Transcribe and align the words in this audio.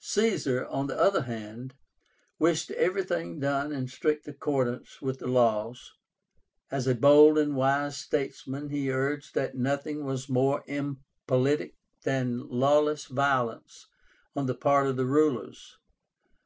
Caesar, 0.00 0.66
on 0.66 0.86
the 0.86 1.00
other 1.00 1.22
hand, 1.22 1.72
wished 2.38 2.70
everything 2.72 3.40
done 3.40 3.72
in 3.72 3.88
strict 3.88 4.28
accordance 4.28 5.00
with 5.00 5.18
the 5.18 5.26
laws; 5.26 5.94
as 6.70 6.86
a 6.86 6.94
bold 6.94 7.38
and 7.38 7.56
wise 7.56 7.96
statesman, 7.96 8.68
he 8.68 8.92
urged 8.92 9.34
that 9.34 9.56
nothing 9.56 10.04
was 10.04 10.28
more 10.28 10.62
impolitic 10.66 11.74
than 12.02 12.46
lawless 12.50 13.06
violence 13.06 13.86
on 14.36 14.44
the 14.44 14.54
part 14.54 14.86
of 14.86 14.96
the 14.96 15.06
rulers. 15.06 15.78